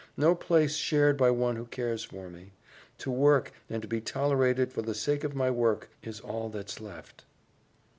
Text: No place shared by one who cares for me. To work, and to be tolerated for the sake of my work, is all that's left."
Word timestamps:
No 0.17 0.33
place 0.33 0.75
shared 0.77 1.15
by 1.15 1.29
one 1.29 1.57
who 1.57 1.67
cares 1.67 2.03
for 2.03 2.27
me. 2.27 2.53
To 2.97 3.11
work, 3.11 3.51
and 3.69 3.83
to 3.83 3.87
be 3.87 4.01
tolerated 4.01 4.73
for 4.73 4.81
the 4.81 4.95
sake 4.95 5.23
of 5.23 5.35
my 5.35 5.51
work, 5.51 5.91
is 6.01 6.19
all 6.19 6.49
that's 6.49 6.79
left." 6.81 7.23